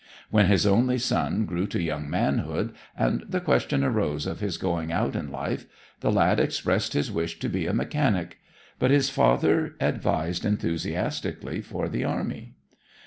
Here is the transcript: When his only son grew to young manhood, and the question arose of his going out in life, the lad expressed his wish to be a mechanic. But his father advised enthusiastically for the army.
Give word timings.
When 0.31 0.47
his 0.47 0.65
only 0.65 0.97
son 0.97 1.45
grew 1.45 1.67
to 1.67 1.79
young 1.79 2.09
manhood, 2.09 2.73
and 2.97 3.23
the 3.29 3.39
question 3.39 3.83
arose 3.83 4.25
of 4.25 4.39
his 4.39 4.57
going 4.57 4.91
out 4.91 5.15
in 5.15 5.29
life, 5.31 5.67
the 5.99 6.11
lad 6.11 6.39
expressed 6.39 6.93
his 6.93 7.11
wish 7.11 7.37
to 7.37 7.47
be 7.47 7.67
a 7.67 7.73
mechanic. 7.75 8.39
But 8.79 8.89
his 8.89 9.11
father 9.11 9.75
advised 9.79 10.43
enthusiastically 10.43 11.61
for 11.61 11.87
the 11.87 12.03
army. 12.03 12.55